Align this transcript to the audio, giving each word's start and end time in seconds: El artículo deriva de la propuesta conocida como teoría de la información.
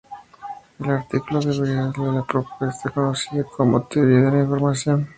El 0.79 0.89
artículo 0.89 1.41
deriva 1.41 1.89
de 1.95 2.11
la 2.15 2.25
propuesta 2.25 2.89
conocida 2.89 3.43
como 3.43 3.83
teoría 3.83 4.21
de 4.21 4.31
la 4.31 4.39
información. 4.45 5.07